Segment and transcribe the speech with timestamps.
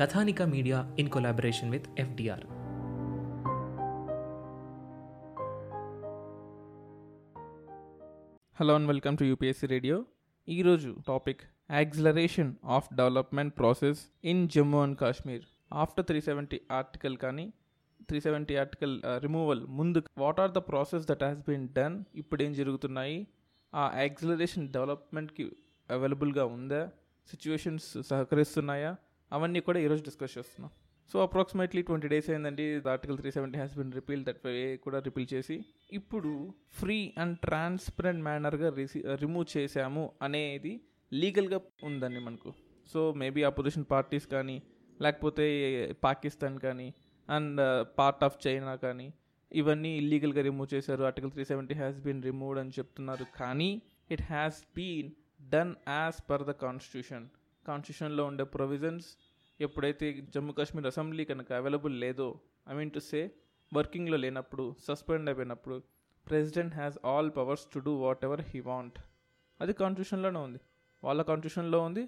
[0.00, 2.42] Kathanika media in collaboration with FDR.
[8.60, 10.04] Hello and welcome to UPSC radio.
[10.48, 11.40] ఈరోజు topic
[11.70, 15.42] acceleration of development process in Jammu and Kashmir.
[15.72, 17.52] After three seventy article కానీ
[18.08, 22.52] three seventy article removal ముందు what are the process that has been done ఇప్పుడు ఏం
[22.52, 23.26] జరుగుతున్నాయి?
[23.74, 25.56] ఆ acceleration డెవలప్మెంట్కి
[25.90, 26.90] అవైలబుల్గా ఉందా?
[27.30, 28.96] సిచ్యువేషన్స్ సహకరిస్తున్నాయా?
[29.32, 30.70] అవన్నీ కూడా ఈరోజు డిస్కస్ చేస్తున్నాం.
[31.10, 32.64] సో అప్రాక్సిమేట్లీ ట్వంటీ డేస్ అయిందండి.
[32.94, 35.56] Article three seventy has been repeal that way కూడా రిపీల్ చేసి
[35.98, 36.32] ఇప్పుడు
[36.78, 40.72] ఫ్రీ అండ్ ట్రాన్స్పరెంట్ మేనర్గా రిసీ రిమూవ్ చేశాము అనేది
[41.12, 42.50] లీగల్గా ఉందండి మనకు.
[42.92, 44.56] సో మేబీ అపోజిషన్ పార్టీస్ కానీ
[45.04, 45.46] లేకపోతే
[46.06, 46.88] పాకిస్తాన్ కానీ
[47.28, 47.60] అండ్
[47.98, 49.08] పార్ట్ ఆఫ్ చైనా కానీ
[49.52, 51.02] ఇవన్నీ ఇల్లీగల్గా రిమూవ్ చేశారు.
[51.08, 53.26] Article three seventy has been removed అని చెప్తున్నారు.
[53.40, 53.70] కానీ
[54.14, 55.10] it has been
[55.54, 57.26] done as per the constitution
[57.66, 59.08] కాన్స్టిట్యూషన్లో ఉండే ప్రొవిజన్స్
[59.60, 62.28] ఎప్పుడైతే జమ్మూ కాశ్మీర్ అసెంబ్లీ కనుక అవైలబుల్ లేదో
[62.70, 63.20] ఐ మీన్ టు సే
[63.72, 65.76] వర్కింగ్లో లేనప్పుడు సస్పెండ్ అయిపోయినప్పుడు
[66.26, 67.92] president has all powers to do
[68.24, 68.98] whatever he want
[69.60, 70.60] అది కాన్స్టిట్యూషన్లోనే ఉంది.
[71.02, 72.02] వాళ్ళ కాన్స్టిట్యూషన్లో ఉంది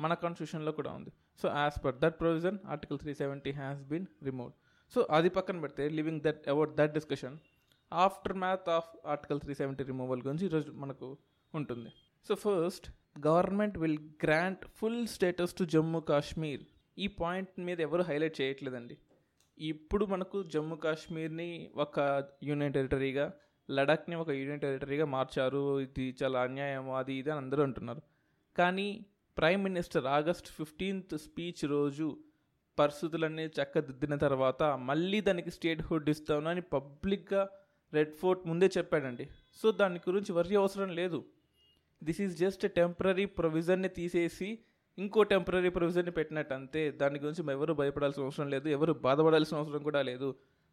[0.00, 1.10] మన కాన్స్టిట్యూషన్లో కూడా ఉంది.
[1.42, 4.56] So as per that provision article three seventy has been removed
[4.94, 7.36] so అది పక్కన పెడితే leaving that about that discussion
[8.42, 11.08] aftermath of article three seventy removal గురించి ఈరోజు మనకు
[11.54, 11.90] ఉంటుంది.
[12.28, 12.86] So first
[13.16, 16.62] government will grant full status to Jammu Kashmir.
[16.98, 18.96] ఈ point మీద ఎవరు హైలైట్ చేయట్లేదండి.
[19.58, 23.32] ఇప్పుడు మనకు జమ్మూ కాశ్మీర్ని ఒక యూనియన్ టెరిటరీగా
[23.70, 25.80] లడాక్ని ఒక యూనియన్ టెరిటరీగా మార్చారు.
[25.80, 28.02] ఇది చాలా అన్యాయం అది ఇది అని అందరూ అంటున్నారు.
[28.56, 29.06] కానీ
[29.38, 32.18] prime minister August fifteenth speech రోజు
[32.78, 37.48] పరిస్థితులన్నీ చక్కదిద్దిన తర్వాత మళ్ళీ దానికి స్టేట్ హుడ్ ఇస్తాను అని పబ్లిక్గా
[37.92, 39.28] రెడ్ ఫోర్ట్ ముందే చెప్పాడండి.
[39.54, 41.24] సో దాని గురించి వరి అవసరం లేదు.
[42.06, 44.48] దిస్ ఈజ్ జస్ట్ టెంపరీ ప్రొవిజన్ని తీసేసి
[44.98, 50.02] ఇంకో టెంపరీ ప్రొవిజన్ని పెట్టినట్టు అంతే దాని గురించి ఎవరు భయపడాల్సిన అవసరం లేదు ఎవరు బాధపడాల్సిన అవసరం కూడా
[50.10, 50.28] లేదు.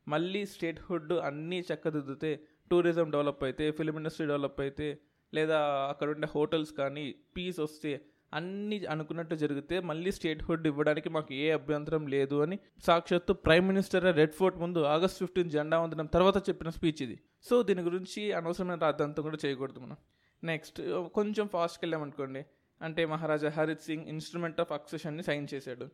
[0.08, 2.32] మళ్ళీ స్టేట్ హుడ్ అన్నీ చక్కదిద్దితే
[2.72, 4.88] టూరిజం డెవలప్ అయితే ఫిలిం ఇండస్ట్రీ డెవలప్ అయితే
[5.34, 5.58] లేదా
[5.92, 7.04] అక్కడ ఉండే హోటల్స్ కానీ
[7.36, 7.92] పీస్ వస్తే
[8.38, 14.06] అన్నీ అనుకున్నట్టు జరిగితే మళ్ళీ స్టేట్ హుడ్ ఇవ్వడానికి మాకు ఏ అభ్యంతరం లేదు అని సాక్షాత్తు ప్రైమ్ మినిస్టర్
[14.20, 17.18] రెడ్ ఫోర్ట్ ముందు ఆగస్ట్ ఫిఫ్టీన్ జెండా వందనం తర్వాత చెప్పిన స్పీచ్ ఇది.
[17.50, 19.98] సో దీని గురించి అనవసరమైన రాద్ధాంతం కూడా చేయకూడదు మనం.
[20.44, 20.82] నెక్స్ట్
[21.14, 22.46] కొంచెం ఫాస్ట్కి వెళ్ళామనుకోండి
[22.82, 25.90] అంటే మహారాజా హరిత్ సింగ్ ఇన్స్ట్రుమెంట్ ఆఫ్ అక్సెషన్ని సైన్ చేశాడు.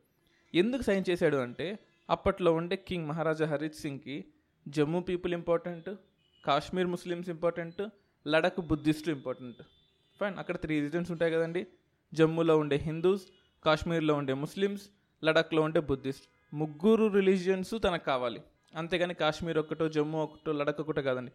[0.53, 4.25] ఎందుకు సైన్ చేశాడు అంటే అప్పట్లో ఉండే king Maharaja Harit సింగ్కి
[4.67, 5.89] Jammu people important
[6.45, 7.81] Kashmir Muslims important
[8.27, 9.61] Ladakh Buddhist important
[10.19, 11.67] fine అక్కడ త్రీ రీజన్స్ ఉంటాయి కదండి.
[12.13, 13.21] జమ్మూలో ఉండే హిందూస్
[13.65, 14.85] కాశ్మీర్లో ఉండే ముస్లిమ్స్
[15.23, 16.25] లడఖ్లో ఉండే బుద్ధిస్ట్.
[16.53, 18.41] ముగ్గురు రిలీజియన్స్ తనకు కావాలి.
[18.75, 21.31] అంతేగాని కాశ్మీర్ ఒకటో జమ్మూ ఒకటో లడక్ ఒకటో కాదండి.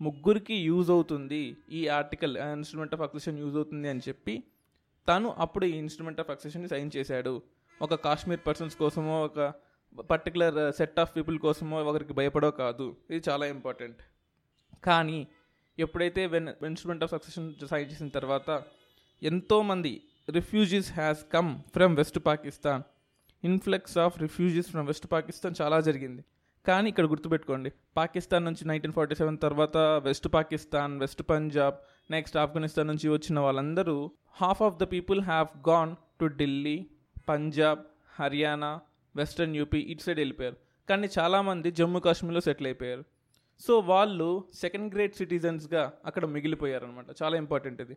[0.00, 4.44] ముగ్గురికి యూజ్ అవుతుంది ఈ article instrument of accession use అవుతుంది అని చెప్పి
[5.08, 7.42] తను అప్పుడు ఈ ఇన్స్ట్రుమెంట్ ఆఫ్ అక్సెషన్ని సైన్ చేశాడు.
[7.82, 9.52] ఒక కాశ్మీర్ పర్సన్స్ కోసమో ఒక
[10.10, 12.96] పర్టికులర్ సెట్ ఆఫ్ పీపుల్ కోసమో ఒకరికి భయపడో కాదు.
[13.10, 14.00] ఇది చాలా ఇంపార్టెంట్.
[14.84, 15.26] కానీ
[15.78, 18.62] ఎప్పుడైతే when instrument of succession sign చేసిన తర్వాత
[19.22, 22.82] ఎంతోమంది refugees has come from west Pakistan.
[23.44, 26.24] Influx of refugees from west Pakistan చాలా జరిగింది.
[26.66, 27.72] కానీ ఇక్కడ గుర్తుపెట్టుకోండి.
[27.96, 31.74] పాకిస్తాన్ నుంచి నైన్టీన్ ఫార్టీ సెవెన్ తర్వాత west Pakistan west Punjab
[32.10, 34.10] next Afghanistan నుంచి వచ్చిన వాళ్ళందరూ
[34.42, 36.86] half of the people have gone to Delhi
[37.28, 37.78] Punjab
[38.20, 38.80] Haryana
[39.16, 40.56] western UP ఇటు సైడ్ వెళ్ళిపోయారు.
[40.88, 43.04] కానీ చాలామంది జమ్మూ కాశ్మీర్లో సెటిల్ అయిపోయారు.
[43.60, 47.96] సో వాళ్ళు సెకండ్ గ్రేడ్ సిటిజన్స్గా అక్కడ మిగిలిపోయారు అనమాట చాలా ఇంపార్టెంట్ ఇది.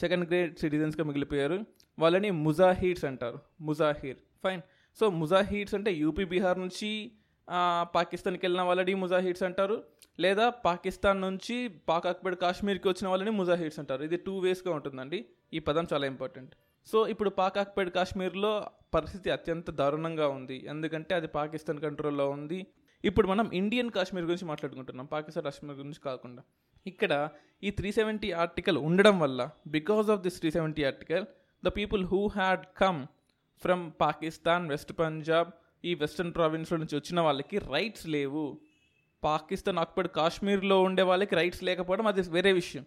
[0.00, 1.64] సెకండ్ గ్రేడ్ సిటిజన్స్గా మిగిలిపోయారు.
[1.98, 3.40] వాళ్ళని ముజాహీర్స్ అంటారు.
[3.60, 4.16] ముజాహీర్.
[4.44, 4.62] ఫైన్
[5.00, 7.12] సో ముజాహీర్స్ అంటే యూపీ బీహార్ నుంచి
[7.94, 9.76] పాకిస్తాన్కి వెళ్ళిన వాళ్ళని ముజాహిడ్స్ అంటారు.
[10.20, 11.56] లేదా పాకిస్తాన్ నుంచి
[11.88, 14.02] పాక్ అక్బర్ కాశ్మీర్కి వచ్చిన వాళ్ళని ముజాహిడ్స్ అంటారు.
[14.08, 15.18] ఇది టూ వేస్గా ఉంటుందండి.
[15.52, 16.52] ఈ పదం చాలా ఇంపార్టెంట్
[16.86, 18.52] సో ఇప్పుడు పాక్ ఆక్యుపైడ్ కాశ్మీర్లో
[18.94, 20.56] పరిస్థితి అత్యంత దారుణంగా ఉంది.
[20.68, 22.66] ఎందుకంటే అది పాకిస్తాన్ కంట్రోల్లో ఉంది.
[23.04, 25.06] ఇప్పుడు మనం ఇండియన్ కాశ్మీర్ గురించి మాట్లాడుకుంటున్నాం.
[25.06, 26.42] పాకిస్తాన్ కాశ్మీర్ గురించి కాకుండా.
[26.86, 27.12] ఇక్కడ
[27.62, 31.26] ఈ త్రీ సెవెంటీ ఆర్టికల్ ఉండడం వల్ల because of this three seventy article
[31.64, 33.00] the people who had come
[33.62, 35.50] from Pakistan west Punjab
[35.84, 38.58] ఈ వెస్టర్న్ ప్రావిన్స్లో నుంచి వచ్చిన వాళ్ళకి రైట్స్ లేవు.
[39.24, 42.84] పాకిస్తాన్ ఆక్యుపైడ్ కాశ్మీర్లో ఉండే వాళ్ళకి రైట్స్ లేకపోవడం అది వేరే విషయం.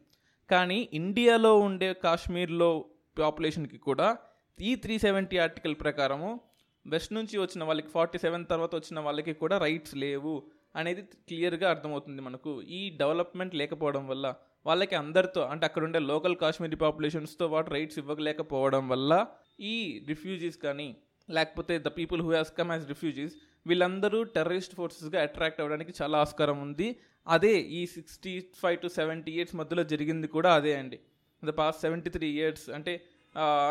[0.51, 2.85] కానీ ఇండియాలో ఉండే కాశ్మీర్లో
[3.19, 4.17] పాపులేషన్కి కూడా
[4.59, 6.39] ఈ త్రీ సెవెంటీ ఆర్టికల్ ప్రకారము
[6.85, 10.33] వెస్ట్ నుంచి వచ్చిన వాళ్ళకి ఫార్టీ సెవెన్ తర్వాత వచ్చిన వాళ్ళకి కూడా రైట్స్ లేవు
[10.75, 12.61] అనేది క్లియర్గా అర్థమవుతుంది మనకు.
[12.61, 18.89] ఈ డెవలప్మెంట్ లేకపోవడం వల్ల వాళ్ళకి అందరితో అంటే అక్కడ ఉండే లోకల్ కాశ్మీరీ పాపులేషన్స్తో పాటు రైట్స్ ఇవ్వలేకపోవడం
[18.89, 19.25] వల్ల
[19.59, 20.97] ఈ రిఫ్యూజీస్ కానీ
[21.29, 23.35] లేకపోతే the people who has come as refugees
[23.69, 26.87] వీళ్ళందరూ టెర్రరిస్ట్ ఫోర్సెస్గా అట్రాక్ట్ అవ్వడానికి చాలా ఆస్కారం ఉంది.
[27.27, 30.97] అదే ఈ sixty five to seventy years మధ్యలో జరిగింది కూడా అదే అండి.
[31.43, 32.93] The past seventy three years అంటే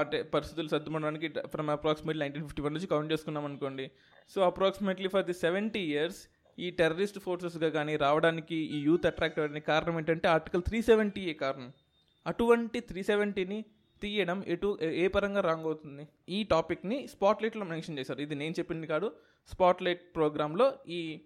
[0.00, 3.86] అంటే పరిస్థితులు సర్దుమనడానికి from approximately nineteen fifty one నుంచి కౌంట్ చేసుకున్నాం అనుకోండి.
[4.32, 6.18] So approximately for the seventy years
[6.58, 11.70] ఈ టెర్రరిస్ట్ ఫోర్సెస్గా కానీ రావడానికి ఈ యూత్ అట్రాక్ట్ అవ్వడానికి కారణం ఏంటంటే ఆర్టికల్ త్రీ సెవెంటీయే కారణం.
[12.26, 13.58] అటువంటి త్రీ సెవెంటీని
[14.04, 16.08] తీయడం ఎటు ఏ- పరంగా రాంగ్ అవుతుంది?
[16.28, 18.20] ఈ టాపిక్ని స్పాట్లైట్లో మెన్షన్ చేశారు.
[18.20, 19.16] ఇది నేను చెప్పింది కాదు.
[19.48, 21.20] స్పాట్లైట్ ప్రోగ్రాంలో ఈ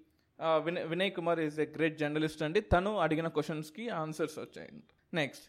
[0.56, 2.60] Vinay Vinay Kumar is a great journalist అండి.
[2.60, 4.68] తను అడిగిన క్వశ్చన్స్కి ఆన్సర్స్ వచ్చాయి.
[5.14, 5.44] Next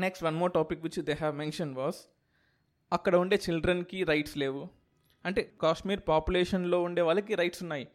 [0.00, 1.96] next one more topic which they have mention was
[2.92, 4.68] అక్కడ ఉండే చిల్డ్రన్కి రైట్స్ లేవు.
[5.24, 7.88] అంటే కాశ్మీర్ పాపులేషన్లో ఉండే వాళ్ళకి రైట్స్ ఉన్నాయి.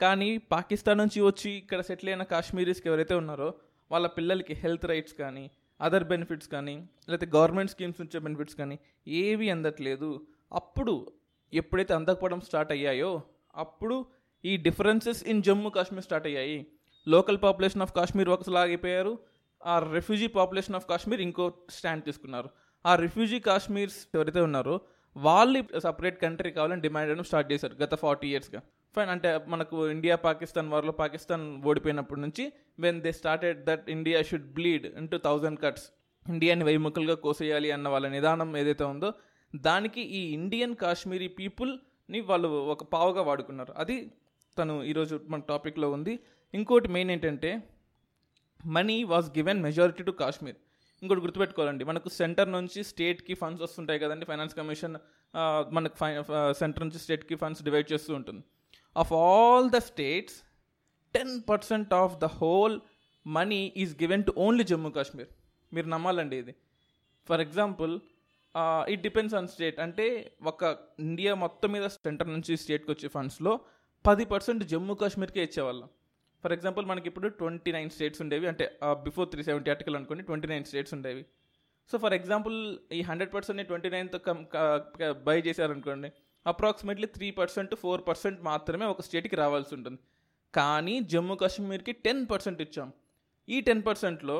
[0.00, 3.54] కానీ పాకిస్తాన్ నుంచి వచ్చి ఇక్కడ సెటిల్ అయిన కాశ్మీరీస్కి ఎవరైతే ఉన్నారో
[3.90, 5.50] వాళ్ళ పిల్లలకి హెల్త్ రైట్స్ కానీ
[5.80, 8.78] అదర్ బెనిఫిట్స్ కానీ లేకపోతే గవర్నమెంట్ స్కీమ్స్ నుంచే బెనిఫిట్స్ కానీ
[9.08, 10.26] ఏవి అందట్లేదు.
[10.52, 11.12] అప్పుడు
[11.52, 13.22] ఎప్పుడైతే అందకపోవడం స్టార్ట్ అయ్యాయో
[13.56, 14.06] అప్పుడు
[14.44, 16.66] ఈ differences in Jammu Kashmir start అయ్యాయి.
[17.08, 19.18] లోకల్ పాపులేషన్ ఆఫ్ కాశ్మీర్ ఒకసారి అయిపోయారు.
[19.66, 22.48] ఆ రెఫ్యూజీ పాపులేషన్ ఆఫ్ కాశ్మీర్ ఇంకో స్టాండ్ తీసుకున్నారు.
[22.86, 24.80] ఆ రిఫ్యూజీ కాశ్మీర్స్ ఎవరైతే ఉన్నారో
[25.16, 28.62] వాళ్ళు సపరేట్ కంట్రీ కావాలని డిమాండ్ చేయడం స్టార్ట్ చేశారు గత ఫార్టీ ఇయర్స్గా
[28.96, 32.44] ఫైన్ అంటే మనకు ఇండియా పాకిస్తాన్ వారిలో పాకిస్తాన్ ఓడిపోయినప్పటి నుంచి
[32.84, 35.86] when they started that India should bleed into thousand cuts
[36.26, 39.10] ఇండియాని వెయ్యి ముక్కలుగా కోసేయాలి అన్న వాళ్ళ నిదానం ఏదైతే ఉందో
[39.54, 43.72] దానికి ఈ ఇండియన్ కాశ్మీరీ పీపుల్ని వాళ్ళు ఒక పావుగా వాడుకున్నారు.
[43.82, 43.96] అది
[44.58, 46.14] తను ఈరోజు మన టాపిక్లో ఉంది.
[46.54, 47.50] ఇంకోటి మెయిన్ ఏంటంటే
[48.76, 50.58] money was given majority to Kashmir
[51.02, 51.84] ఇంకోటి గుర్తుపెట్టుకోవాలండి.
[51.90, 54.24] మనకు సెంటర్ నుంచి స్టేట్కి ఫండ్స్ వస్తుంటాయి కదండి.
[54.30, 54.96] ఫైనాన్స్ కమిషన్
[55.76, 56.10] మనకు ఫై
[56.60, 58.42] సెంటర్ నుంచి స్టేట్కి ఫండ్స్ డివైడ్ చేస్తూ ఉంటుంది.
[59.02, 60.36] Of all the states
[61.14, 62.76] ten percent of the whole
[63.26, 65.30] money is given to only Jammu Kashmir
[65.72, 66.54] మీరు నమ్మాలండి ఇది.
[67.28, 67.94] For example
[68.92, 70.06] it depends on state అంటే
[70.50, 70.64] ఒక
[71.06, 73.52] ఇండియా మొత్తం మీద సెంటర్ నుంచి స్టేట్కి వచ్చే ఫండ్స్లో
[74.04, 75.88] పది పర్సెంట్ జమ్మూ కాశ్మీర్కే ఇచ్చేవాళ్ళం.
[76.42, 78.46] ఫర్ ఎగ్జాంపుల్ మనకి ఇప్పుడు ట్వంటీ నైన్ స్టేట్స్ ఉండేవి.
[78.52, 78.64] అంటే
[79.06, 81.22] బిఫోర్ త్రీ సెవెంటీ ఆర్టికల్ అనుకోండి ట్వంటీ నైన్ స్టేట్స్ ఉండేవి.
[81.90, 82.56] సో ఫర్ ఎగ్జాంపుల్
[82.98, 84.40] ఈ హండ్రెడ్ పర్సెంట్ని ట్వంటీ నైన్తో కమ్
[85.28, 86.10] బై చేశారనుకోండి
[86.52, 89.98] approximately three percent four percent మాత్రమే ఒక స్టేట్కి రావాల్సి ఉంటుంది.
[90.54, 92.88] కానీ జమ్మూ కాశ్మీర్కి టెన్ పర్సెంట్ ఇచ్చాం.
[93.48, 94.38] ఈ టెన్ పర్సెంట్లో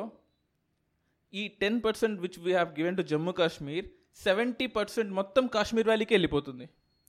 [1.33, 3.87] ఈ ten percent which we have given to Jammu Kashmir
[4.25, 6.65] seventy percent మొత్తం కాశ్మీర్ వ్యాలీకే వెళ్ళిపోతుంది.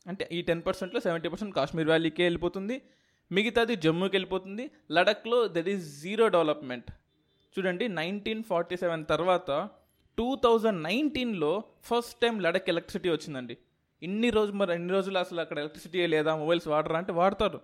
[0.07, 2.77] అంటే ఈ టెన్ పర్సెంట్లో సెవెంటీ పర్సెంట్ కాశ్మీర్ వ్యాలీకే వెళ్ళిపోతుంది.
[3.31, 4.65] మిగతాది జమ్మూకి వెళ్ళిపోతుంది.
[4.97, 6.91] లడఖ్లో దట్ ఈస్ జీరో డెవలప్మెంట్
[7.55, 9.51] చూడండి నైన్టీన్ ఫార్టీ సెవెన్ తర్వాత
[10.19, 11.53] టూ థౌజండ్ నైన్టీన్లో
[11.89, 13.57] ఫస్ట్ టైం లడక్ ఎలక్ట్రిసిటీ వచ్చిందండి.
[14.03, 17.59] ఇన్ని రోజు మరి ఎన్ని రోజులు అసలు అక్కడ ఎలక్ట్రిసిటీ లేదా మొబైల్స్ వాడరా అంటే వాడతారు.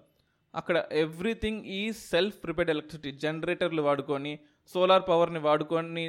[0.55, 4.33] అక్కడ ఎవ్రీథింగ్ ఈ సెల్ఫ్ ప్రిపేర్డ్ ఎలక్ట్రిసిటీ జనరేటర్లు వాడుకొని
[4.73, 6.05] సోలార్ పవర్ని వాడుకొని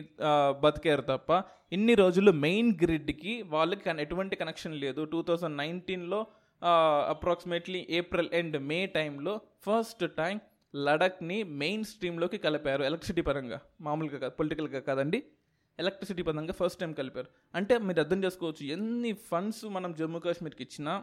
[0.63, 1.29] బతికారు తప్ప
[1.75, 5.01] ఇన్ని రోజులు మెయిన్ గ్రిడ్కి వాళ్ళకి ఎటువంటి కనెక్షన్ లేదు.
[5.13, 6.19] టూ థౌజండ్ నైన్టీన్లో
[7.13, 9.33] అప్రాక్సిమేట్లీ ఏప్రిల్ ఎండ్ మే టైంలో
[9.65, 10.35] ఫస్ట్ టైం
[10.73, 13.59] లడఖ్ని మెయిన్ స్ట్రీమ్లోకి కలిపారు ఎలక్ట్రిసిటీ పరంగా.
[13.87, 15.19] మామూలుగా కాదు పొలిటికల్గా కాదండి.
[15.79, 17.29] ఎలక్ట్రిసిటీ పదంగా ఫస్ట్ టైం కలిపారు.
[17.55, 20.93] అంటే మీరు అర్థం చేసుకోవచ్చు ఎన్ని ఫండ్స్ మనం జమ్మూ కాశ్మీర్కి ఇచ్చినా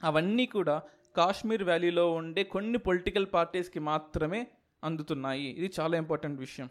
[0.00, 0.76] అవన్నీ కూడా
[1.18, 4.40] కాశ్మీర్ వ్యాలీలో ఉండే కొన్ని పొలిటికల్ పార్టీస్కి మాత్రమే
[4.84, 5.48] అందుతున్నాయి.
[5.58, 6.68] ఇది చాలా ఇంపార్టెంట్ విషయం.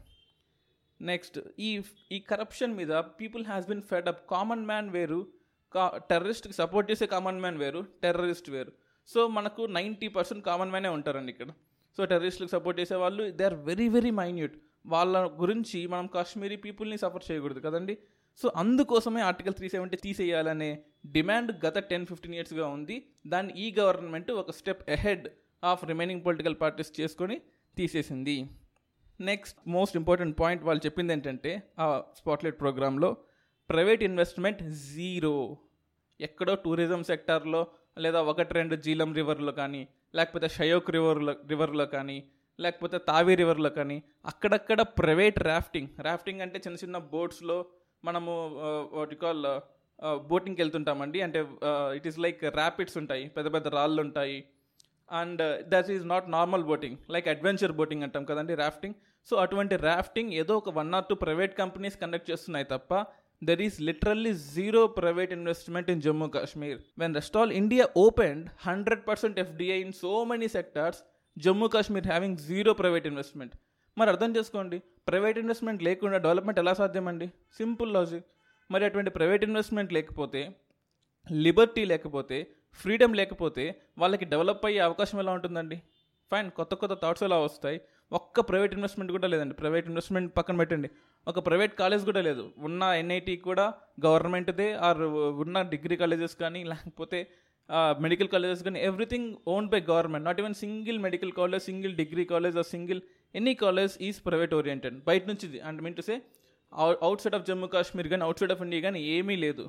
[1.02, 1.70] నెక్స్ట్ ఈ
[2.12, 2.92] ఈ కరప్షన్ మీద
[3.22, 5.20] people has been fed up common man వేరు
[5.72, 8.72] కా టెర్రరిస్ట్కి సపోర్ట్ చేసే కామన్ మ్యాన్ వేరు టెర్రరిస్ట్ వేరు.
[9.10, 11.50] సో మనకు నైంటీ పర్సెంట్ కామన్ మ్యానే ఉంటారండి ఇక్కడ.
[11.98, 14.56] సో టెర్రరిస్టులకు సపోర్ట్ చేసే వాళ్ళు they are very very minute
[14.86, 17.98] వాళ్ళ గురించి మనం కాశ్మీరీ పీపుల్ని సఫర్ చేయకూడదు కదండి?
[18.38, 22.96] సో అందుకోసమే ఆర్టికల్ త్రీ సెవెంటీ తీసేయాలనే డిమాండ్ గత టెన్ ఫిఫ్టీన్ ఇయర్స్గా ఉంది.
[23.28, 25.28] దాన్ని ఈ గవర్నమెంట్ ఒక step ahead
[25.64, 27.42] of remaining political parties చేసుకొని
[27.78, 28.50] తీసేసింది.
[29.22, 33.18] నెక్స్ట్ మోస్ట్ ఇంపార్టెంట్ పాయింట్ వాళ్ళు చెప్పింది ఏంటంటే ఆ స్పాట్లైట్ ప్రోగ్రాంలో
[33.70, 35.58] ప్రైవేట్ ఇన్వెస్ట్మెంట్ జీరో.
[36.22, 42.18] ఎక్కడో టూరిజం సెక్టార్లో లేదా ఒకటి రెండు జీలం రివర్లో కానీ లేకపోతే షయోక్ రివర్లో రివర్లో కానీ
[42.60, 43.98] లేకపోతే తావి రివర్లో కానీ
[44.32, 47.58] అక్కడక్కడ ప్రైవేట్ రాఫ్టింగ్ రాఫ్టింగ్ అంటే చిన్న చిన్న బోట్స్లో
[48.04, 48.34] మనము
[48.98, 49.44] వాటి కాల్
[50.32, 51.20] బోటింగ్కి వెళ్తుంటామండి.
[51.26, 51.40] అంటే
[51.98, 54.38] ఇట్ ఈస్ లైక్ ర్యాపిడ్స్ ఉంటాయి పెద్ద పెద్ద రాళ్ళు ఉంటాయి.
[55.10, 55.42] And
[55.74, 58.96] that is not normal boating like adventure boating అంటాం కదండి రాఫ్టింగ్.
[59.28, 62.92] సో అటువంటి రాఫ్టింగ్ ఏదో ఒక one or two private companies conduct చేస్తున్నాయి తప్ప
[63.42, 69.04] there is literally zero private investment in Jammu Kashmir when rest all India open hundred
[69.10, 71.02] percent FDI in so many sectors
[71.38, 73.56] Jammu Kashmir having zero private investment
[73.98, 74.78] మరి అర్థం చేసుకోండి
[75.08, 77.28] private investment లేకుండా development ఎలా సాధ్యమండి?
[77.58, 78.26] Simple logic
[78.72, 80.42] మరి అటువంటి private investment లేకపోతే
[81.32, 85.82] liberty లేకపోతే freedom లేకపోతే వాళ్ళకి డెవలప్ అయ్యే అవకాశం ఎలా ఉంటుందండి?
[86.32, 87.82] ఫైన్ కొత్త కొత్త థాట్స్ ఎలా వస్తాయి?
[88.12, 89.54] ఒక్క ప్రైవేట్ ఇన్వెస్ట్మెంట్ కూడా లేదండి.
[89.54, 90.90] ప్రైవేట్ ఇన్వెస్ట్మెంట్ పక్కన పెట్టండి.
[91.28, 92.52] ఒక ప్రైవేట్ కాలేజ్ కూడా లేదు.
[92.58, 93.74] ఉన్న ఎన్ఐటి కూడా
[94.06, 95.02] గవర్నమెంట్దే ఆర్
[95.44, 97.20] ఉన్న డిగ్రీ కాలేజెస్ కానీ లేకపోతే
[98.06, 102.58] మెడికల్ కాలేజెస్ కానీ everything owned by government not even single medical college single degree college
[102.62, 103.02] or single
[103.36, 106.16] any college is private oriented బయట నుంచి and mean to say
[107.24, 109.66] outside of Jammu Kashmir కానీ outside of India కానీ ఏమీ లేదు.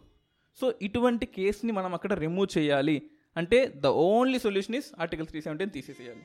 [0.59, 2.97] So ఇటువంటి కేసుని మనం అక్కడ రిమూవ్ చేయాలి.
[3.37, 6.23] అంటే the only solution is article three seventeen తీసేసేయాలి.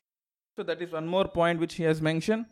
[0.58, 2.42] So that is one more point which he has mention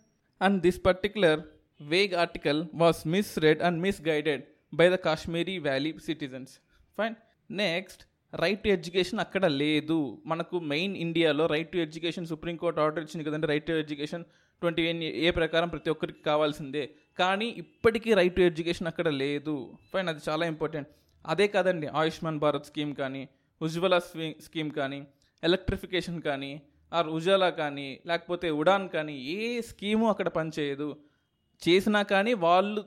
[0.41, 1.41] and this particular
[1.81, 4.43] vague article was misread and misguided
[4.81, 6.53] by the Kashmiri valley citizens
[6.99, 7.17] fine
[7.51, 10.23] next right to education అక్కడ లేదు.
[10.27, 14.25] మనకు main ఇండియాలో right to education supreme court order ఇచ్చింది కదండి right to education
[14.63, 16.85] twenty N A ప్రకారం ప్రతి ఒక్కరికి కావాల్సిందే.
[17.19, 19.77] కానీ ఇప్పటికీ రైట్ టు ఎడ్యుకేషన్ అక్కడ లేదు.
[19.93, 20.89] ఫైన్ అది చాలా ఇంపార్టెంట్
[21.27, 23.29] అదే కాదండి ఆయుష్మాన్ భారత్ స్కీమ్ కానీ
[23.61, 23.99] ఉజ్వల
[24.47, 25.01] స్కీమ్ కానీ
[25.43, 26.53] ఎలక్ట్రిఫికేషన్ కానీ
[26.93, 30.89] ఆర్ ఉజాలా కానీ లేకపోతే ఉడాన్ కానీ ఏ స్కీము అక్కడ పనిచేయదు.
[31.63, 32.81] చేసినా కానీ వాళ్ళు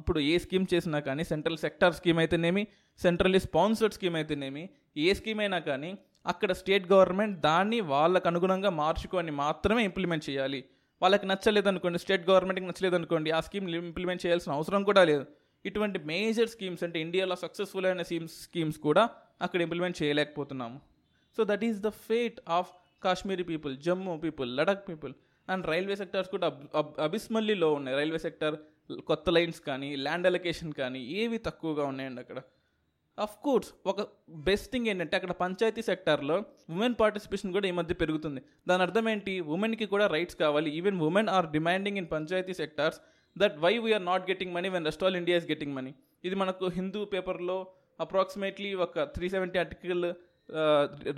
[0.00, 2.62] ఇప్పుడు ఏ స్కీమ్ చేసినా కానీ సెంట్రల్ సెక్టార్ స్కీమ్ అయితేనేమి
[2.98, 4.64] సెంట్రల్లీ స్పాన్సర్డ్ స్కీమ్ అయితేనేమి
[4.96, 10.64] ఏ స్కీమ్ అయినా కానీ అక్కడ స్టేట్ గవర్నమెంట్ దాన్ని వాళ్ళకు అనుగుణంగా మార్చుకొని మాత్రమే ఇంప్లిమెంట్ చేయాలి.
[11.02, 15.26] వాళ్ళకి నచ్చలేదు అనుకోండి స్టేట్ గవర్నమెంట్కి నచ్చలేదు అనుకోండి ఆ స్కీమ్ ఇంప్లిమెంట్ చేయాల్సిన అవసరం కూడా లేదు.
[15.66, 19.08] ఇటువంటి మేజర్ స్కీమ్స్ అంటే ఇండియాలో సక్సెస్ఫుల్ అయిన స్కీమ్స్ స్కీమ్స్ కూడా
[19.42, 20.80] అక్కడ implement చేయలేకపోతున్నాము.
[21.36, 22.70] So that is the fate of
[23.04, 25.14] Kashmiri people Jammu people Ladakh people
[25.48, 27.96] and railway sectors కూడా అబ్లో ఉన్నాయి.
[27.96, 28.56] రైల్వే సెక్టర్
[29.06, 32.42] కొత్త లైన్స్ కానీ ల్యాండ్ అలొకేషన్ కానీ ఏవి తక్కువగా ఉన్నాయండి అక్కడ?
[33.22, 34.00] అఫ్ కోర్స్ ఒక
[34.46, 36.36] బెస్ట్ థింగ్ ఏంటంటే అక్కడ పంచాయతీ సెక్టార్లో
[36.74, 38.40] ఉమెన్ పార్టిసిపేషన్ కూడా ఈ మధ్య పెరుగుతుంది.
[38.68, 39.34] దాని అర్థం ఏంటి?
[39.54, 40.70] ఉమెన్కి కూడా రైట్స్ కావాలి.
[40.78, 42.98] Even women are demanding in panchayati sectors
[43.36, 45.92] that why we are not getting money when rest all India is getting money
[46.28, 47.58] ఇది మనకు హిందూ పేపర్లో
[48.04, 50.04] అప్రాక్సిమేట్లీ ఒక త్రీ సెవెంటీ ఆర్టికల్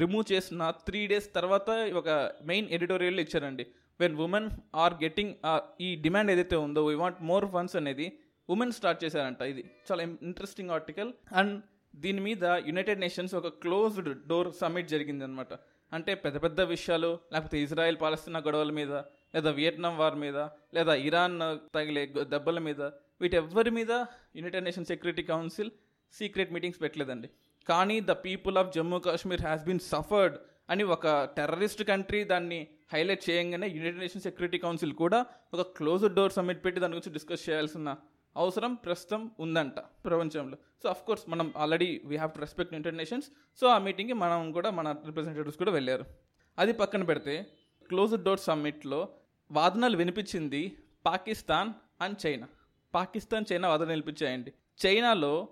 [0.03, 2.09] రిమూవ్ చేసిన త్రీ డేస్ తర్వాత ఒక
[2.50, 3.65] మెయిన్ ఎడిటోరియల్ ఇచ్చారండి.
[4.00, 4.49] When women
[4.83, 5.33] are getting
[5.87, 8.07] ఈ demand ఏదైతే ఉందో వీ వాంట్ మోర్ ఫండ్స్ అనేది
[8.55, 9.43] ఉమెన్ స్టార్ట్ చేశారంట.
[9.53, 11.11] ఇది చాలా ఇంట్రెస్టింగ్ ఆర్టికల్
[11.41, 11.55] అండ్
[11.97, 15.53] దీని మీద యునైటెడ్ నేషన్స్ ఒక క్లోజ్డ్ డోర్ సమ్మిట్ జరిగింది అనమాట
[15.93, 18.93] అంటే పెద్ద పెద్ద విషయాలు లేకపోతే ఇజ్రాయెల్ పాలస్తీనా గొడవల మీద
[19.35, 20.38] లేదా వియట్నాం వార్ మీద
[20.75, 21.37] లేదా ఇరాన్
[21.75, 22.03] తగిలే
[22.35, 22.83] దెబ్బల మీద
[23.21, 23.93] వీటెవ్వరి మీద
[24.37, 25.71] United Nation Security Council
[26.15, 27.29] secret meetings పెట్టలేదండి.
[27.67, 30.37] కానీ the people of Jammu Kashmir has been suffered
[30.71, 32.61] అని ఒక టెర్రరిస్ట్ కంట్రీ దాన్ని
[32.93, 35.19] హైలైట్ చేయంగానే యునైటెడ్ నేషన్ సెక్యూరిటీ కౌన్సిల్ కూడా
[35.55, 37.91] ఒక క్లోజ్డ్ డోర్ సమ్మిట్ పెట్టి దాని గురించి డిస్కస్ చేయాల్సిన
[38.37, 40.57] అవసరం ప్రస్తుతం ఉందంట ప్రపంచంలో.
[40.83, 43.28] సో అఫ్ కోర్స్ మనం already we have to respect United Nations
[43.61, 46.05] so ఆ మీటింగ్కి మనం కూడా మన రిప్రజెంటేటివ్స్ కూడా వెళ్ళారు.
[46.59, 47.35] అది పక్కన పెడితే
[47.88, 49.09] క్లోజ్డ్ డోర్ సమ్మిట్లో
[49.50, 50.62] వాదనలు వినిపించింది
[51.07, 52.49] Pakistan and China.
[52.95, 54.52] Pakistan China వాదన వినిపించాయండి.
[54.87, 55.49] చైనాలో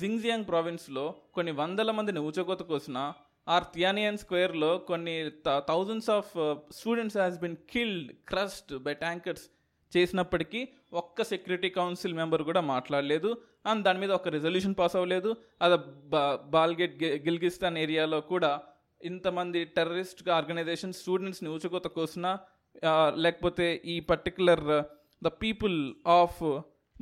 [0.00, 3.12] జింగ్జియాంగ్ ప్రావిన్స్లో కొన్ని వందల మందిని ఊచకోత కోసిన
[3.48, 5.14] ఆర్ థియానియన్ స్క్వేర్లో కొన్ని
[5.68, 6.30] thousands of
[6.72, 9.44] students has been killed crushed by tankers
[9.96, 10.68] చేసినప్పటికీ
[11.00, 13.30] ఒక్క సెక్యూరిటీ కౌన్సిల్ మెంబర్ కూడా మాట్లాడలేదు.
[13.70, 15.30] అండ్ దాని మీద ఒక రెజల్యూషన్ పాస్ అవ్వలేదు.
[15.64, 15.76] అది
[16.54, 16.96] బాల్గేట్
[17.26, 18.52] గిల్గిస్తాన్ ఏరియాలో కూడా
[19.00, 22.32] ఇంతమంది టెర్రరిస్ట్ ఆర్గనైజేషన్ స్టూడెంట్స్ని ఊచకోత కోసినా
[23.24, 24.66] లేకపోతే ఈ పర్టికులర్
[25.26, 25.78] ద పీపుల్
[26.18, 26.42] ఆఫ్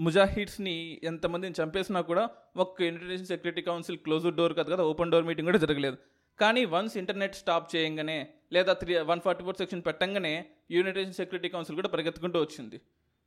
[0.06, 0.74] ముజాహిడ్స్ని
[1.10, 2.22] ఎంతమందిని చంపేసినా కూడా
[2.64, 5.96] ఒక్క united security council close door కాదు కదా ఓపెన్ డోర్ మీటింగ్ కూడా జరగలేదు.
[6.40, 8.18] కానీ వన్స్ ఇంటర్నెట్ స్టాప్ చేయంగానే
[8.52, 10.32] లేదా three one forty four section పెట్టంగానే
[10.76, 12.78] యునైటెడ్ సెక్యూరిటీ కౌన్సిల్ కూడా పరిగెత్తుకుంటూ వచ్చింది.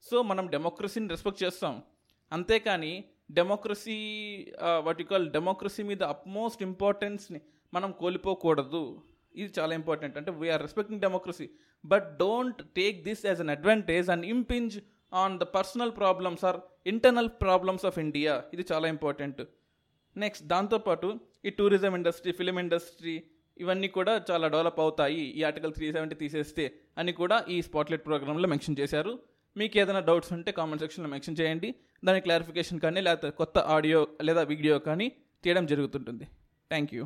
[0.10, 1.74] సో మనం డెమోక్రసీని రెస్పెక్ట్ చేస్తాం.
[2.32, 2.94] అంతేకాని
[3.38, 3.98] democracy
[4.86, 7.40] what you call democracy మీద అప్మోస్ట్ ఇంపార్టెన్స్ని
[7.74, 8.84] మనం కోల్పోకూడదు.
[9.42, 11.48] ఇది చాలా ఇంపార్టెంట్ అంటే we are respecting democracy
[11.84, 14.76] but don't take this as an advantage and impinge
[15.22, 16.60] on the personal problems or
[16.92, 19.42] internal problems of India ఇది చాలా ఇంపార్టెంట్
[20.16, 21.08] నెక్స్ట్ దాంతోపాటు
[21.48, 23.16] ఈ టూరిజం ఇండస్ట్రీ ఫిలిం ఇండస్ట్రీ
[23.64, 25.24] ఇవన్నీ కూడా చాలా డెవలప్ అవుతాయి.
[25.38, 26.66] ఈ ఆర్టికల్ త్రీ సెవెంటీ తీసేస్తే
[27.00, 29.14] అని కూడా ఈ స్పాట్లైట్ ప్రోగ్రాంలో మెన్షన్ చేశారు.
[29.58, 31.70] మీకు ఏదైనా డౌట్స్ ఉంటే కామెంట్ సెక్షన్లో మెన్షన్ చేయండి.
[32.06, 35.08] దాని క్లారిఫికేషన్ కానీ లేకపోతే కొత్త ఆడియో లేదా వీడియో కానీ
[35.44, 36.26] తీయడం జరుగుతుంటుంది.
[36.72, 37.04] Thank you.